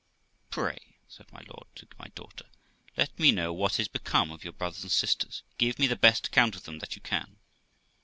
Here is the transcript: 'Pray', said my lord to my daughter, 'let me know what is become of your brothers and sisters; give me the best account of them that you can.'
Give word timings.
'Pray', 0.49 0.95
said 1.07 1.31
my 1.31 1.41
lord 1.47 1.67
to 1.75 1.85
my 1.99 2.07
daughter, 2.15 2.45
'let 2.97 3.19
me 3.19 3.31
know 3.31 3.53
what 3.53 3.79
is 3.79 3.87
become 3.87 4.31
of 4.31 4.43
your 4.43 4.51
brothers 4.53 4.81
and 4.81 4.91
sisters; 4.91 5.43
give 5.59 5.77
me 5.77 5.85
the 5.85 5.95
best 5.95 6.25
account 6.25 6.55
of 6.55 6.63
them 6.63 6.79
that 6.79 6.95
you 6.95 7.01
can.' 7.03 7.37